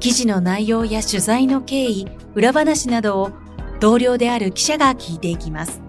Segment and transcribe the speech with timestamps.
[0.00, 3.32] 記事の内容や取材の経緯、裏話などを
[3.80, 5.82] 同僚である記者が聞いていきます。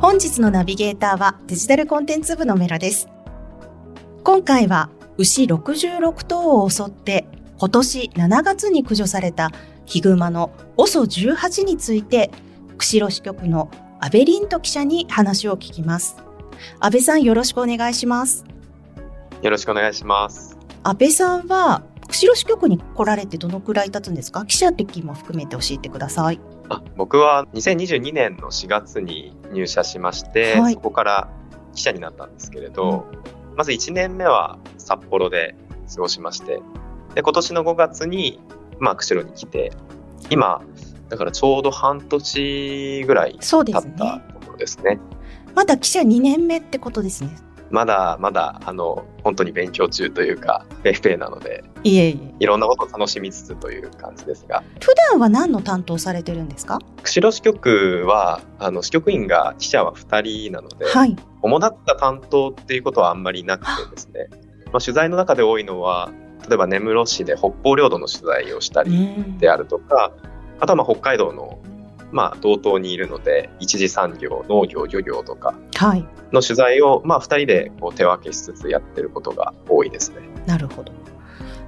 [0.00, 3.08] 本日のナビゲーターはデジタルコンテンツ部のメラです。
[4.24, 7.26] 今回は牛66頭を襲って
[7.58, 9.52] 今年7月に駆除された
[9.86, 12.32] ヒグマの OSO18 について
[12.76, 13.70] 釧路支局の
[14.02, 16.16] 安倍凛と記者に話を聞きます。
[16.78, 18.46] 安倍さんよろしくお願いします。
[19.42, 20.56] よろしくお願いします。
[20.82, 24.46] 安倍さんは釧路支局に来られてどのくらい経つんですか？
[24.46, 26.40] 記者的も含めて教えてください。
[26.70, 31.28] あ僕は2022年の4月に入社しまして、はい、そこから
[31.74, 33.06] 記者になったんですけれど、
[33.50, 35.54] うん、まず1年目は札幌で
[35.94, 36.62] 過ごしまして、
[37.14, 38.40] で今年の5月に、
[38.78, 39.72] まあ、釧路に来て、
[40.30, 40.62] 今、
[41.10, 44.98] だからちょうど半年ぐらい経ったところですね。
[45.54, 47.36] まだ記者2年目ってことですね。
[47.70, 52.34] まだまだあの本当に勉強中というかペーペーなのでいえいえ。
[52.38, 54.62] いろんなことを楽しみつつという感じですが。
[54.80, 56.78] 普段は何の担当されてるんですか？
[57.02, 64.28] 釧路支局はあの支局員が記者は2人なので、はい、主だった担当っていうことはあんまりなくてですね、
[64.66, 66.10] まあ、取材の中で多いのは
[66.48, 70.12] 例えば根室市で北方領土の取材をしたりであるとか、
[70.60, 71.58] あとはまあ北海道の
[72.12, 75.54] まあ、同等にいるので一次産業農業漁業とか
[76.32, 80.16] の取材を、まあ、2人でこう手分けしつつやってることが多いですね。
[80.46, 80.92] なるほど。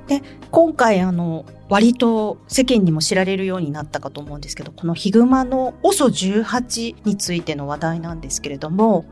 [0.08, 9.04] で今回あの割と世間にも知られるようになったかと思うんですけどこのヒグマの OSO18 についての話題なんですけれども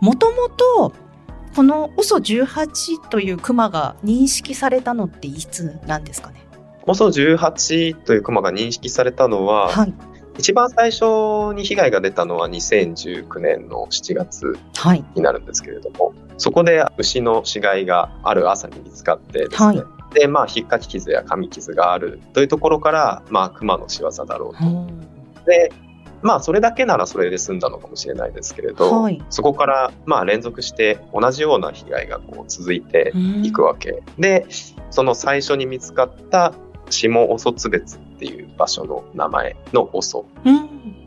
[0.00, 0.92] もともと
[1.54, 6.44] この OSO18 というクマが認識されたのっていつなんですかね？
[6.86, 9.94] OSO18 というクマが認識されたのは、はい、
[10.38, 14.58] 一番最初に被害が出たのは2019年の7月
[15.14, 24.86] になるんですけれども、はい、そこで牛の死骸がある朝に見つかってですね、はい、でまあ、引っかき傷や噛み傷があるというところから、まあ、熊の仕業だろうと。
[25.46, 25.72] で
[26.22, 33.12] まあそれだけならそれで済んだのかもしれないですけれど、はい、そこからまあ連続して同じような被害がこう続いて
[33.42, 34.04] いくわけ。
[34.18, 34.46] で
[34.90, 36.54] その最初に見つかった
[36.92, 40.26] 下オソツ別っていう場所の名前のオソ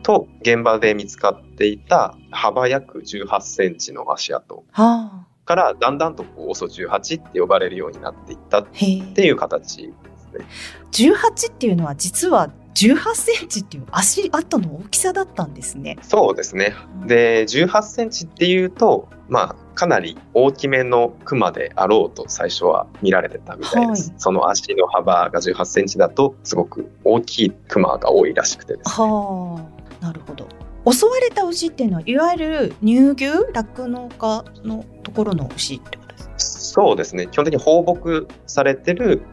[0.03, 10.45] と現場で見つかっていた幅約18センチの足跡からだんだんとこうオソ18って呼ばれるようになっていったっていう形ですね。
[10.91, 15.97] 18っていうのは実は18センチっていう足跡の大きさだったんですね。
[16.01, 16.75] そうですね。
[17.05, 24.09] で、18センチっていうと、まあ、かなり大きめのクマであろうと最初は見られてたみたいです。
[24.09, 29.05] はい、その足の幅が18センチだと、すごく大きいクマが多いらしくてですね。
[29.05, 29.67] は
[30.01, 30.47] あ、なるほど。
[30.91, 36.33] 襲われた牛っていうのは、いわゆる乳牛、酪農家のところの牛ってことですか？
[36.37, 37.27] そうですね。
[37.27, 39.23] 基本的に放牧されてる、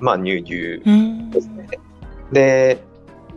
[0.00, 0.82] まあ、乳牛
[1.30, 1.68] ですね。
[2.32, 2.78] で、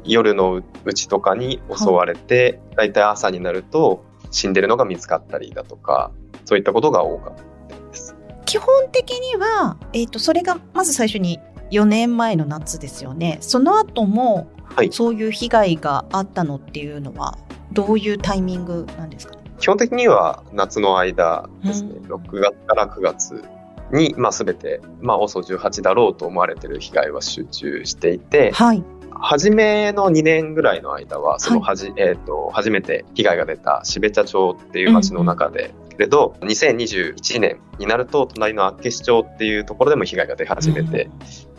[0.05, 6.11] 夜のうちとかに襲われて、だいたい朝になると死んでるのが見つかったりだとか、
[6.45, 7.33] そういったことが多かっ
[7.67, 8.15] たです。
[8.45, 11.39] 基本的には、えーと、それがまず最初に
[11.71, 13.37] 4年前の夏ですよね。
[13.41, 17.37] その後も、はい、そういう被害があったのっていうのは
[17.71, 23.43] どういうタイミングなんですか、ね、基本的には夏の間ですね、うん、6月から9月
[23.91, 41.11] に、まあ、全て、まあ、OSO18 だろうと思われてる被害は集中していて、はい、初めの2年ぐらいの間は、そのはじ、はい、えと、初めて被害が出た標茶町っていう町の中で、けれど、2021年になると、隣の厚岸町っていうところでも被害が出始めて、うん、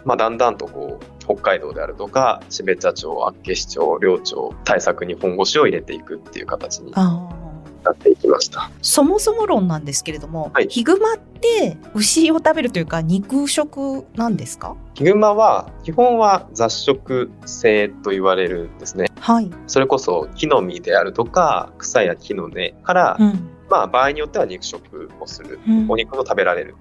[0.04, 8.70] まあ、だんだんとこう、北海道であるとか、標茶町、厚岸町、両町、対策に本腰を入れていくっていう形になっていきました。
[8.82, 14.76] そもそも論なんですけれども、はい、ヒグマって牛を食べるというか肉食なんですか？
[14.94, 26.76] ヒグマは基本は雑食性と言われるんですね、はい、それこそ木の実であるとか草や木の根から、うん、まあ場合によっては肉食をする、うん、お肉を食べられる。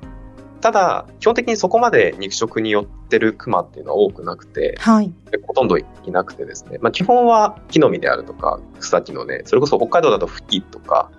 [0.62, 5.14] ただ、基本的にそこまで肉食に寄ってるクマっていうのは多くなくて、はい、
[5.46, 11.12] ほとんどいなくてですね、まあ、基本は木の実であるとか、草木のね、それこそ北海道だとフキとか、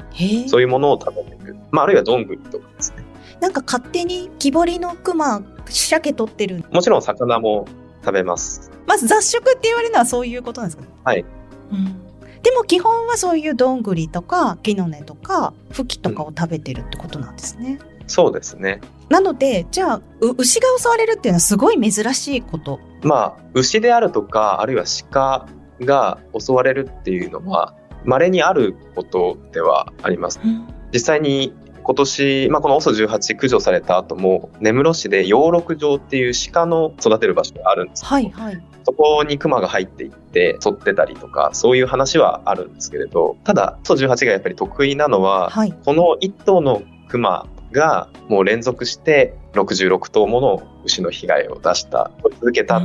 [0.49, 1.57] そういうものを食べてる。
[1.71, 3.05] まあ、あるいはどんぐりとかですね。
[3.41, 6.65] なんか勝手に木彫りのクマ、鮭取ってる。
[6.73, 7.67] もちろん魚も
[8.03, 8.71] 食べます。
[8.87, 10.85] まず雑食って言われるのはそういうことなんですか？
[11.05, 11.25] はい。
[11.71, 12.01] うん
[12.45, 17.79] でも基本はそういうどんぐりとか木の根とかフキとかを食べてるってことなんですね。
[18.03, 18.83] うん、そうですね。
[19.09, 22.79] なのでじゃあ牛が襲われるっていうのはすごい珍しいこと。
[23.03, 25.49] まあ牛であるとかあるいは鹿
[25.81, 27.75] が襲われるっていうのは
[28.05, 30.39] 稀にあることではあります。
[30.45, 52.83] うん、実際に今年、まあ、この OSO18 駆除された後も根室市で養鹿場っていう鹿の育てる場所があるんですけど、はいはい、そこにクマが入っていって襲ってたりとかそういう話はあるんですけれどただ OSO18 がやっぱり得意なのは、はい、この1頭のクマがもう連続して66頭もの牛の被害を出した続けた。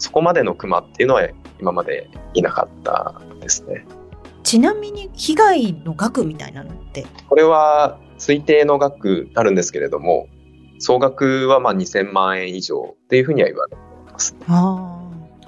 [0.00, 1.28] そこまでのクマっていうのは
[1.60, 3.84] 今までいなかったですね。
[4.44, 7.04] ちなみに被害の額みたいなのって？
[7.28, 10.28] これは推定の額あるんですけれども、
[10.78, 14.36] 総額はまあ2000万円以上っていうふうには言われています。
[14.46, 14.97] あ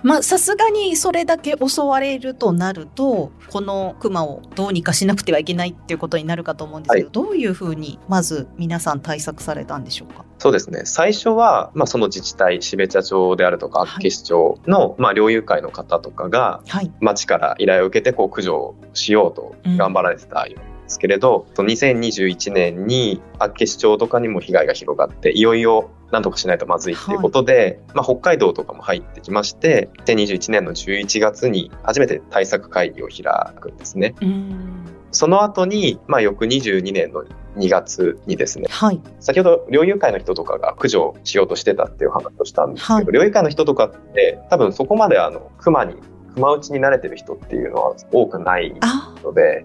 [0.03, 10.25] まあさすがにそれだけ襲われるとなるとこのクマをどうにかしなくてはいけないっていうことになるかと思うんですけど、はい、どういうふうにまず皆さん対策されたんでしょうか？
[10.39, 10.83] そうですね。
[10.85, 34.17] 最初は、まあ、その自治体標茶町であるとか厚岸町の、はい、まあ、猟友会の方とかが、はい、町から依頼を受けてこう駆除しようと頑張られてたようですけれど、うん、2021年に厚岸町とかにも被害が広がっていよいよなんとかしないとまずいっていうことで、はい、まあ、北海道とかも入ってきまして2021年の11月に初めて対策会議を開くんですね。
[35.13, 37.25] その後に、まあ、翌22年の
[37.57, 45.95] 2月にですね、はい、先ほど猟友会の人とかが駆除しようとしてたっていう話をしたんですけど、はい、猟友会の人とかって多分そこまであの熊に
[46.35, 48.75] 熊打ちに慣れてる人っていうのは多くない
[49.23, 49.65] ので、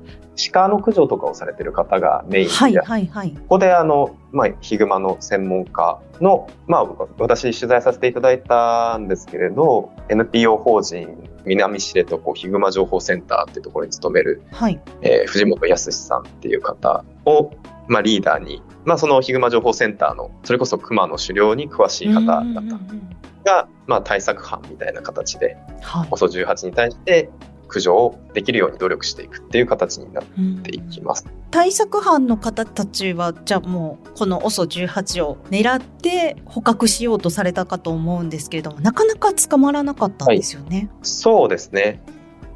[0.52, 6.84] 鹿の駆除とかをされてる方がメインで、はいはいはい、ここであの、まあ、ヒグマの専門家の、まあ、
[7.18, 14.82] 私取材させていただいたんですけれど NPO 法人南知床ヒグマ情報センターっていうところに勤める、はい。
[15.02, 17.52] えー、藤本康さんっていう方を、
[17.88, 27.30] まあ、リーダーに、まあ、そのヒグマ情報センターのそれこそ熊の狩猟に詳しい方だったが、まあ、対策班みたいな形で、はい、OSO18 に対して
[27.68, 30.24] 駆除をできるように努力していくっていう形になっ
[30.64, 31.26] ていきます。
[31.52, 40.78] 対策班の方たちはじゃあもうこの OSO18 を狙って捕獲しようとされたかと思うんですけれどもなかなか捕まらなかったんですよね。
[40.78, 42.02] はい、そうですね。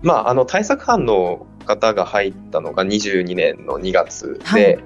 [0.02, 4.80] まああの対策班の方が入ったのが22年の2月で、はい、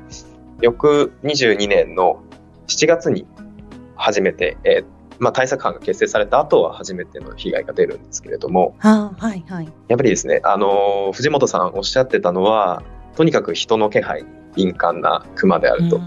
[0.64, 2.24] 翌22年の
[2.68, 3.28] 7月に
[3.98, 4.86] 初めて、えー、
[5.20, 12.82] まあ、対策班が結成された後は初めての被害が出るんですけれども、はいはい、やっぱりですね、あの藤本さんおっしゃってたのは
[13.18, 14.26] とにかく人の気配
[14.56, 16.00] 敏感なクマであると、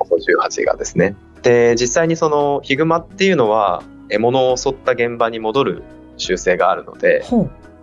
[0.00, 1.16] 18がですね。
[1.40, 5.82] で実際にそのヒグマっていうのは獲物を襲った現場に戻る
[6.18, 7.24] 習性があるので、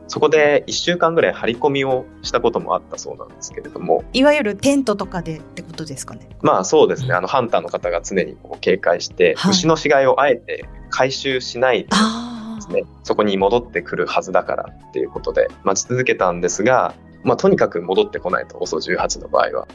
[0.07, 4.03] そこで1週間ぐらい張り込みをしたこともあったそうなんですけれども。
[4.13, 6.29] いわゆるテントとかでってことですかね？
[6.41, 7.13] まあそうですね。
[7.13, 12.83] あのハンターの方が常にこう警戒して、はい、牛の死骸をあえて回収しないでですね。
[13.03, 19.67] そこに戻ってくるはずだからっていうことで待ち続けたんですが、まあ、とにかく戻ってこないと OSO18 の場合は。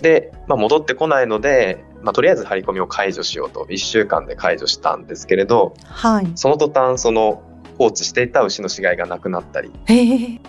[0.00, 7.42] で、まあ、戻ってこないので、まあ、とりあえず張り込みを解除しようと1週間で解除したんですけれど、はい、その途端その
[7.82, 9.92] 放置していた牛の死骸がなくなったりって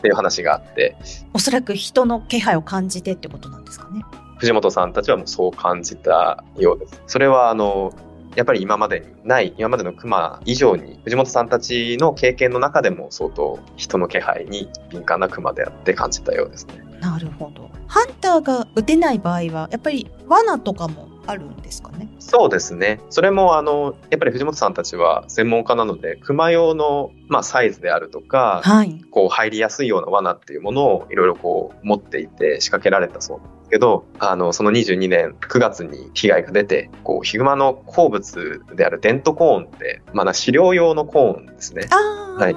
[0.07, 0.95] いう話があって
[1.33, 4.05] おそらく人の気配を感じてってことなんですかね。
[4.37, 7.01] 藤本さんたちはもうそう感じたようです。
[7.07, 7.91] それはあの
[8.35, 16.83] やっぱり今までにない今までのクマ以上に藤本さんたちの経験の中でも相当人の気配に敏感なクマであって感じたようですね。
[16.99, 17.71] なるほど。
[17.87, 23.01] ハンターが撃てない場合はやっぱり罠とかもあるんですかねそうですね。
[23.09, 41.87] それも、あの、やっぱり藤本さんたちは専門家なので、熊用の、まあ、サイズであるとか、はい、こう、入りやすいような罠っていうものをいろいろこう、持っていて仕掛けられたそうなんですけど、あの、その22年9月に被害が出て、こう、ヒグマの好物であるデントコーンって、まあ、飼料用のコーンですね。
[41.91, 42.55] はい。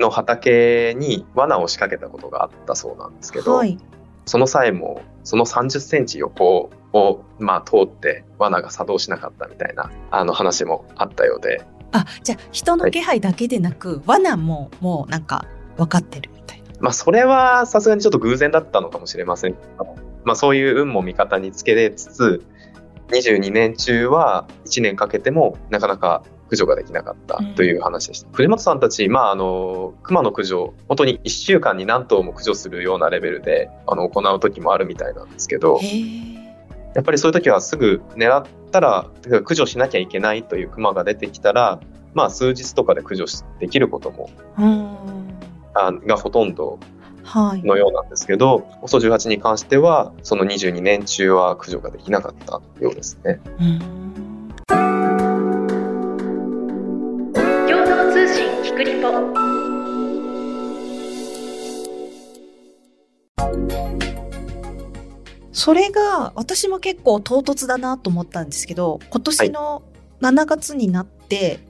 [0.00, 3.76] の畑に罠を仕掛けたことがあったそうなんですけど、はい、
[4.24, 11.64] その際も、その30センチ横を、まあ、通って罠が作動しなかったみたいなあの話もあったようで。
[11.92, 16.64] あ、じゃあ人の気配だけでなく、はい、罠ももうなんか分かってるみたいな。
[16.80, 19.56] まあ、それはさすがにちょっと偶然だったのかもしれません
[20.24, 22.44] まあ、そういう運も味方につけつつ、
[23.08, 28.28] 22年中は1年かけてもなかなか駆除ができなかったという話でした。
[28.28, 35.78] うん、藤本さんたち、まあ、あの、熊の駆除、本当に1週間に何頭も駆除するようなレベルで、あの、行う時もあるみたいなんですけど、
[36.94, 41.80] やっぱりそういう時はすぐ狙ったら、駆除しなきゃいけないという熊が出てきたら、
[42.14, 43.26] まあ、数日とかで駆除
[43.60, 44.30] できることも、
[45.74, 46.80] あがほとんど
[47.64, 53.40] のようなんですけど、はい、OSO18 に関しては、その22年中は駆除ができなかったようですね。
[54.09, 54.09] ク
[65.60, 69.82] それが私も結構唐突だなと思ったんですけど今年の
[70.22, 71.60] 7月になって、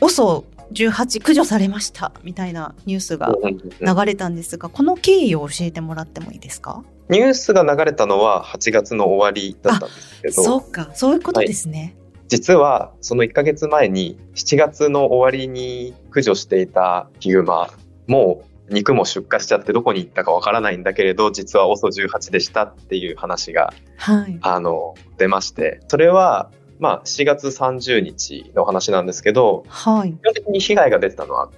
[0.00, 3.36] はい、OSO18 駆除されましたみたいなニュースが
[3.80, 6.82] 流れたんですが、この経緯を教えてもらってもいいですか？
[7.10, 10.42] ニュースが流れたのは8月の終わりだったんですけど。
[10.42, 10.90] そうか。
[10.94, 11.96] そういうことですね、
[12.28, 17.68] 実はその1ヶ月前に7月の終わりに駆除していたヒグマ
[18.06, 25.80] もう肉も出荷しちゃってどこに行ったかわからないんだけれど実は OSO18 でしたっていう話が、はい、あの出まして。
[25.88, 31.50] それはまあ7月30日の話なんですけど、はい、基本的に被害が出てたのは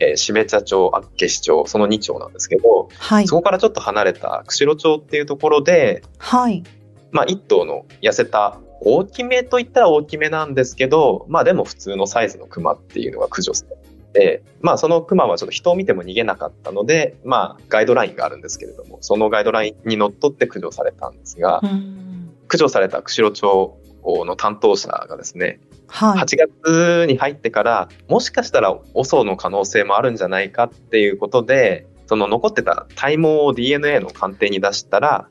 [0.00, 6.64] えー、標茶町、厚岸町、その2町なんですけど、はい、そこからちょっと離れた釧路町っていうところで、はい、
[7.12, 13.82] まあ、1頭の痩せた大きめといったら大きめなんですけど、まあでも普通のサイズのクマっていうのが駆除されて、
[14.60, 21.60] まあそのクマはちょっと人を見ても逃げなかったので、まあガイドラインがあるんですけれども、そのガイドラインにのっとって駆除されたんですが、
[22.48, 35.28] 駆除された釧路町の担当者がですね、はい、8月に入ってからもしかしたら OSO の可能性もあるんじゃないかっていうことでその残ってた体毛を DNA の鑑定に出したら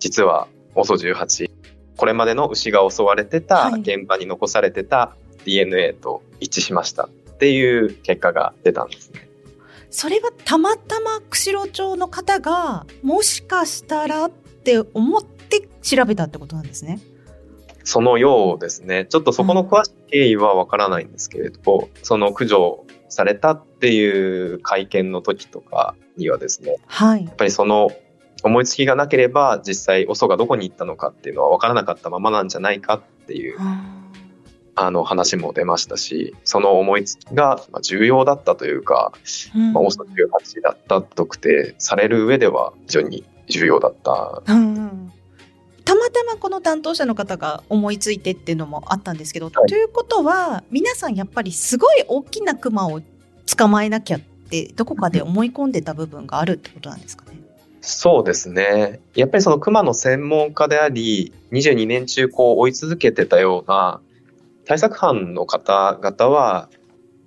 [0.00, 1.50] 実は OSO18
[1.96, 5.14] これまでの牛が襲われてた現場に残されてた
[5.44, 9.28] DNA と一致しましたっていう結果が出たんですね。
[9.90, 16.98] それはたまたま釧路町の方がもしかしたらって思って調べたってことなんですね。
[17.84, 19.06] そのようですね。
[19.08, 27.92] ちょっとそこの詳しい経緯はわからないんですけれど、うん、その駆除されたっていう会見の時とかにはですね、はい、やっぱりその
[28.42, 33.58] 思いつきがなければ実際 OSO がどこに行ったのかっていうのは分からなかったままなんじゃないかっていう、
[34.80, 39.12] あの話も出ましたしその思いつきが重要だったというか、
[39.54, 44.42] うん、まあ、OSO18 だった特定される上では非常に重要だった。
[44.46, 45.12] うん
[45.84, 53.00] たまたまこの担当者の方が思いついてっていうのもあったんですけど、はい、ということは皆さんやっぱりすごい大きなクマを
[53.46, 57.38] 捕まえなきゃってどこかで思い込んでた部分があるってことなんですかね？
[57.80, 59.00] そうですね。
[59.14, 64.00] やっぱりその熊の専門家であり、22年中こう追い続けてたような
[64.68, 66.68] 対策班の方々は、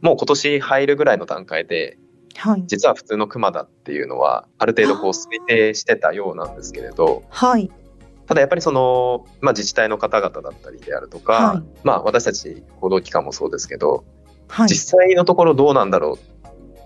[0.01, 1.97] もう今年入るぐらいの段階で、
[2.35, 7.71] はい、実は普通の熊だっていうのは、ある程度こう推定してたようなんですけれど、はい、
[8.27, 14.05] ただやっぱりその、まあ、自治体の方々だったりであるとか、はい、まあ私たち報道機関もそうですけど、
[14.47, 16.19] はい、実際のところどうなんだろ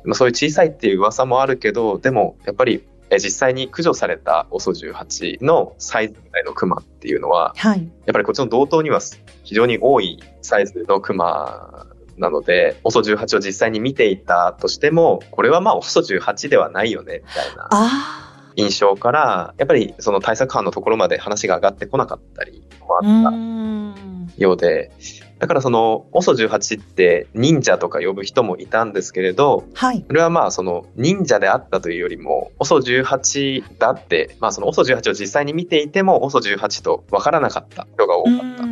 [0.05, 0.07] う。
[0.07, 8.99] まあ、そういう小さいっていう噂もあるけど、でもやっぱり実際に駆除された OSO18 のサイズぐらいのクマっていうのは、はい、やっぱりこっちの同等には
[9.43, 17.69] 非常に多いサイズのクマなので、OSO18 を実際に見ていたとしても、これはまあ OSO18 ではないよね、みたいな
[18.55, 24.91] 印象から、やっぱりその対策班のところまで話が上がってこなかったりもあったようで、
[25.39, 38.65] だからその OSO18 って忍者とか呼ぶ人もいたんですけれど、はい、それはまあその忍者であったというよりも OSO18 だって、まあその OSO18 を実際に見ていても OSO18 と分からなかった人が多かった。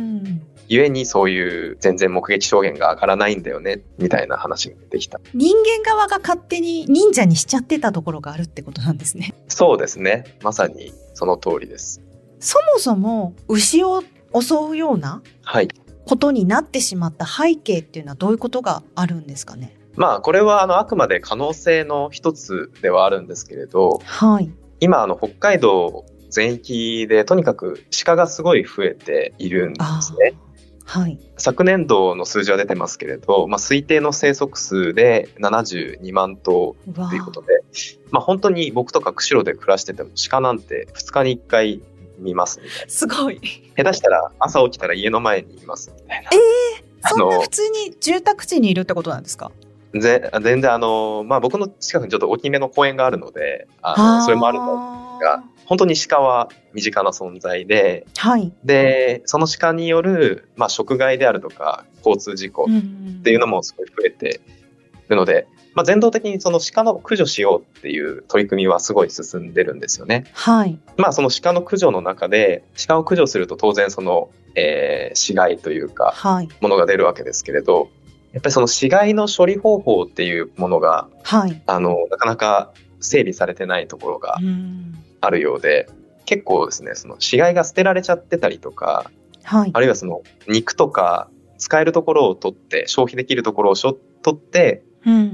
[0.66, 5.20] ゆえにそういう全然目撃証言が上がらないんだよねみたいな話が出てきた。
[5.34, 9.34] 人間側が勝手に忍者にしちゃってたところがあるってことなんですね。
[9.48, 10.24] そうですね。
[10.42, 12.00] まさにその通りです。
[12.40, 14.02] そもそも牛を
[14.38, 15.68] 襲うような、はい、
[16.06, 19.76] ことになってしまった背景っていうのはどういうことがあるんですかね？
[19.96, 24.50] まあこれはあのあくまで可能性の一つではあるんですけれど、はい、
[24.80, 30.34] 今あの北海道全域でとにかく鹿がすごい増えているんですね。
[30.86, 37.46] はい、昨年度の数字は出てますけれど、まあ、推定の生息数で72万頭ということで、
[38.10, 41.82] まあ、本当に僕とか釧路で暮らしてても鹿なんて2日に1回
[42.18, 42.90] 見ますみたいな。
[42.90, 43.40] すごい。
[43.76, 46.30] 下手したら朝起きたら家の前にいますみたいな。
[46.32, 49.50] ええー、そんな普通に住宅地にいるってことなんですか？
[49.94, 54.64] ぜ全然あの、まあ、僕の近くにちょっと大きめの公園があるので、あのそれもあると
[55.24, 64.40] が、本当に鹿は身近な存在で、はい、で、その鹿による、まあ、食害であるとか、交通事故っていうのもすごい増えて
[65.08, 70.24] るので、まあ、全道的にその鹿の駆除しようっていう取り組みはすごい進んでるんですよね。
[70.32, 70.78] はい。
[70.96, 77.90] まあその鹿の駆除の中で、鹿を駆除すると当然その、えー、死骸というか、はい、ものが出るわけですけれど、
[78.32, 84.38] やっぱりその死骸の処理方法っていうものが、はい、あの、なかなか整備されてないところが
[85.20, 89.10] あるようで、う結構ですね、その死骸が捨てられちゃってたりとか、
[89.42, 91.28] はい、あるいはその肉とか
[91.58, 93.96] 使えるところを取って、消費できるところを取
[94.32, 94.82] って、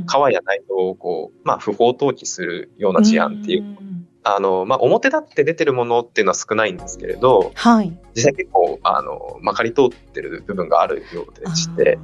[0.06, 3.76] 川や内臓をこう、まあ、不法投棄するような事案っていう、
[4.22, 11.98] あの、まあ、表立って出てるものっていうのは少ないんですけれど、はい、実際結構、あの、まかり通ってる部分があるようでして、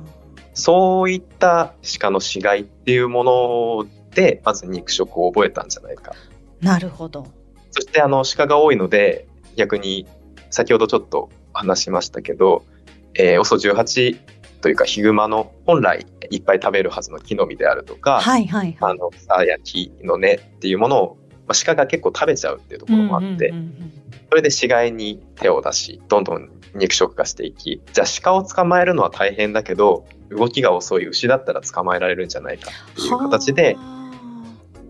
[0.54, 6.14] そういった鹿の死骸っていうもので、まず肉食を覚えたんじゃないか。
[6.61, 7.26] なるほど。
[7.70, 10.06] そして、あの、鹿が多いので、逆に、
[10.50, 12.64] 先ほどちょっと話しましたけど、
[13.14, 14.18] えー、OSO18
[14.66, 23.54] というかヒグマの本来いっぱい食べるはずの木の実であるとか、はいはいはい、あの草や木の根っていうものを、まあ、鹿が結構食べちゃうっていうところもあって、
[24.28, 33.76] それで死骸に手を出しどんどん肉食化していきじゃあ鹿を捕まえるのは大変だけど動きが遅い牛だったら捕まえられるんじゃないかっていう形で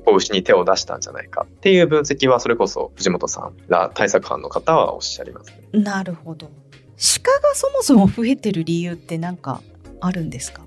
[0.06, 5.82] 牛に手を出したんじゃないかっていう分析はそれこそ藤本さんら対策班の方はおっしゃりますね。
[5.82, 6.48] なるほど
[6.96, 9.60] 鹿がそもそも増えてる理由って何か
[10.00, 10.62] あるんですか？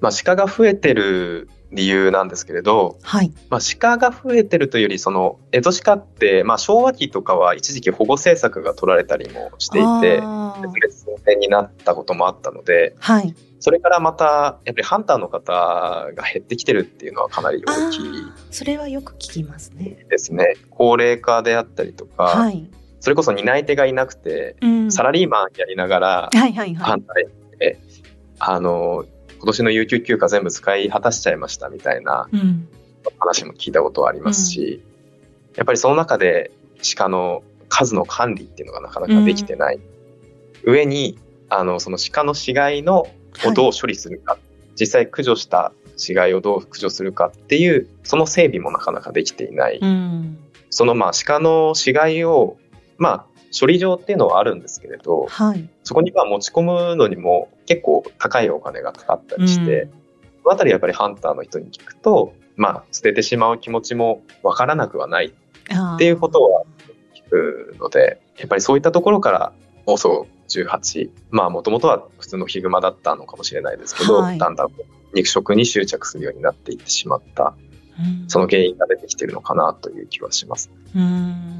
[0.00, 3.32] まあ、鹿が増えてる理由なんですけれど、はい。
[3.50, 14.24] まあ、鹿が増えてるというよりその江戸鹿って、まあ、昭和期とかは一時期保護政策が取られたりもしていて別々寸になったこともあったので、はい、それからまた
[14.64, 18.00] やっぱりハンターの方が減ってきてるっていうのはかなり大きい
[18.50, 20.06] それはよく聞きますね。
[20.08, 20.54] ですね。
[20.70, 27.26] 高齢化であったりとか、はい、それこそ担い手がいなくて、うん、サラリーマンやりながら、はいはいはい、反対
[27.58, 27.78] で、
[28.38, 29.04] あの、
[29.38, 32.28] 今年の有給休暇全部使い果たしちゃいましたみたいな
[33.18, 34.82] 話も聞いたことはありますし、
[35.50, 36.50] うん、やっぱりその中で
[36.96, 39.76] 鹿の数の管理っていうのがなかなかできてない。
[40.64, 44.40] うん、上に、あの、その鹿の死骸のをどう処理するか、はい、
[44.74, 49.78] 実際駆除した死骸をどう駆除するかっていう、その整備もなかなかできていない。
[49.80, 50.38] うん、
[50.70, 52.56] そのまあ鹿の死骸を
[52.98, 53.26] まあ、
[53.58, 59.90] 処理場っていうのはあるんですけれど、はい、そこにまあ持ち込むのにも結構高いお金がかかったりして、うん、
[60.42, 66.64] そのあたりやっぱりハンターの人に聞くと、まあ、捨ててしまう気持ちもわからなくはないっていうことは
[67.14, 69.52] 聞くので、やっぱりそういったところから、
[69.86, 74.68] OSO18、まあ、もともとは普通のヒグマだったのかもしれないですけど、はい、だんだん
[75.14, 77.54] 肉食に執着するようになっていってしまった、
[77.98, 80.70] うん、その原因が出てきてるのかなという気はします。
[80.94, 81.57] うん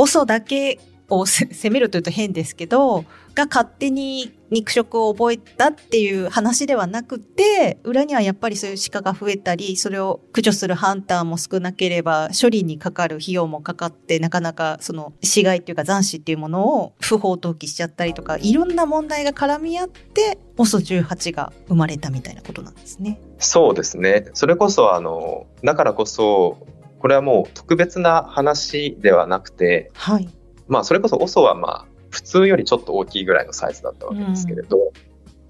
[0.00, 23.20] オソだけを責めるというと変ですけど、が勝手に肉食を覚えたっていう話ではなくて、裏にはやっぱりそういう鹿が増えたり、それを駆除するハンターも少なければ、処理にかかる費用もかかって、なかなかその死骸っていうか残死っていうものを不法投棄しちゃったりとか、いろんな問題が絡み合って、OSO18 が生まれたみたいなことなんですね。
[23.38, 24.28] そうですね。
[24.32, 26.66] それこそあの、だからこそ、
[27.00, 30.28] これはもう特別な話ではなくて、はい、
[30.68, 34.84] まあそれこそ OSO はまあ普通よりちょっと大きいぐらいのサイズだったわけですけれど、うん、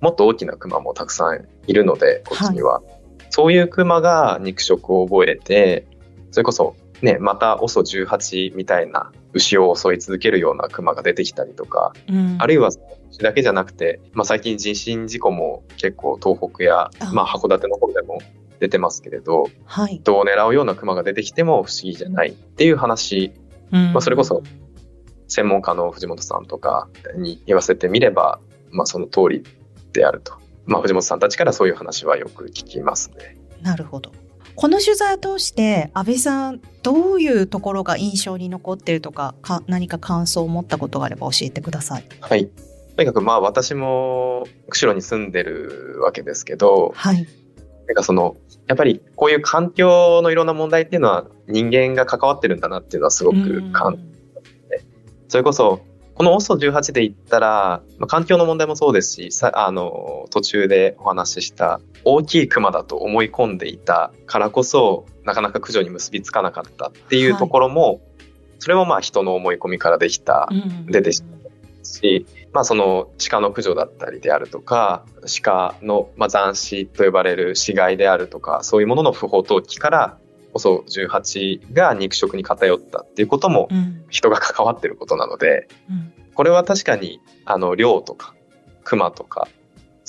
[0.00, 2.80] もっと大きなクマもたくさんいるので、こっちには。
[2.80, 2.84] はい、
[3.30, 5.86] そういうクマが肉食を覚えて、
[6.30, 12.68] それこそね、また OSO18 みたいな牛を襲い続けるようなクマが出てきたりとか、うん、あるいは
[13.10, 18.20] 牛だけじゃなくて、まあ、最近人身事故も結構東北や、まあ、函館の方でも
[18.60, 23.32] 出てますけれど、はい、人を狙うようなクマが出てきても不思議じゃないっていう話、
[23.72, 24.42] うん、まあ、それこそ
[25.26, 29.44] 専門家の藤本さんとかに言わせてみれば、まあ、その通り
[29.92, 30.34] であると。
[30.66, 33.36] まあ、藤本さんたちからそういう話はよく聞きますね。
[33.62, 34.12] なるほど。
[34.54, 42.04] この取材を通して安倍さんどういうところが印象に残っているとかか何か感想を持ったことがあれば教えてください。
[42.20, 42.46] はい。
[42.96, 47.26] とにかくまあ私も釧路に住んでるわけですけど、はい。
[47.90, 48.36] なんかその
[48.68, 54.02] やっぱりこういう環境のいろんな問題っていうのは人間が関わってるんだなっていうのはすごく感じ
[54.70, 54.86] ね。
[55.26, 55.80] それこそ、
[56.14, 68.00] この OSO18 で言ったら、まあ、環境の問題もそうですし、さあの、途中でお話しした大きいクマだと思い込んでいたからこそ、なかなか駆除に結びつかなかったっていうところも、はい、
[68.60, 70.48] それもまあ人の思い込みからできた、
[70.86, 75.04] 出てしまうし、まあ、その鹿の駆除だったりであるとか
[75.42, 80.18] 鹿の、まあ、残死と呼ばれる死骸であるとかそういうものの不法投棄から
[80.54, 83.68] OSO18 が肉食に偏ったっていうことも
[84.08, 88.34] 人が関わってることなので、うん、これは確かにあの量とか
[88.82, 89.46] 熊とか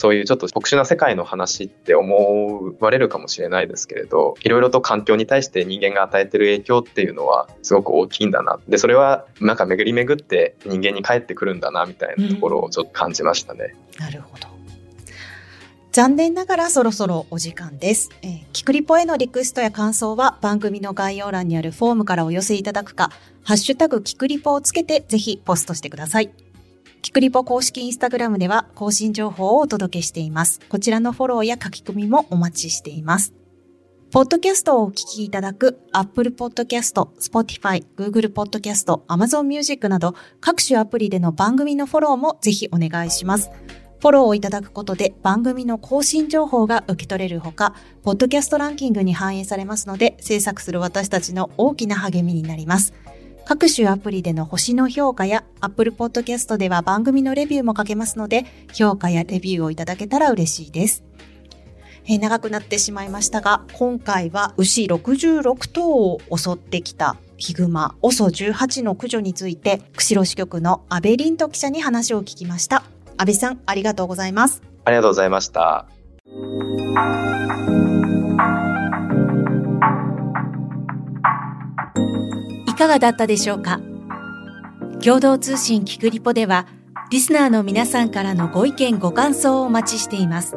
[0.01, 8.59] そういうちょっと特殊な世界の話って思われるかもしれないですけれど、いろいろと環境に対して人間が与えてる影響っていうのはすごく大きいんだな。
[8.67, 13.75] で、それはなんか巡り巡って人間に返ってくるんだなみたいなところをちょっと感じましたね。
[13.99, 14.47] うん、なるほど。
[15.91, 18.09] 残念ながらそろそろお時間です。
[18.23, 23.11] えー、キクリポへのリクエストや感想は番組の概要欄にあるフォームからお寄せいただくか、
[23.43, 26.31] ハッシュタグキクリポをつけてぜひポストしてください。
[27.01, 30.59] キクリポ公式インスタグラムでは更新情報をお届けしています。
[30.69, 33.33] こちらのフォローや書き込みもお待ちしています。
[34.11, 43.49] ポッドキャストをお聞きいただく Apple Podcast、Spotify、Google Podcast、Amazon Music など各種アプリでの番組のフォローもぜひお願いします。
[43.99, 52.93] フォローをいただくことで番組の更新情報が受け取れるほか、ポッドキャストランキングに反映されますので、制作する私たちの大きな励みになります。
[53.51, 61.03] 各種アプリでの星の評価や Apple Podcast では番組のレビューも書けますので、評価やレビューをいただけたら嬉しいです。
[62.05, 72.83] えー、長くなってしまいましたが、今回は牛66頭を襲ってきたヒグマ OSO18 の駆除について、釧路支局の安倍凛斗記者に話を聞きました。
[73.17, 74.63] 安倍さん、ありがとうございます。
[74.85, 75.87] ありがとうございました。
[82.81, 83.79] かがだったでしょうか？
[85.03, 86.65] 共同通信キクリポでは
[87.11, 90.55] リスナーの皆さんからのご意見ご感想をお待ちしています。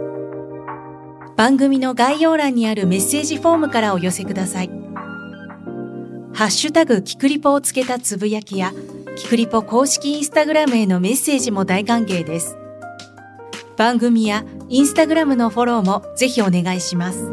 [1.37, 4.71] 番組の概要欄にあるメッセージフォームからお寄せください。
[6.33, 8.73] ハッシュタグキクリポをつけたつぶやきや
[9.17, 12.57] キクリポ公式インスタグラムへのメッセージも大歓迎です。
[13.77, 17.31] 番組やインスタグラムのフォローもぜひお願いします。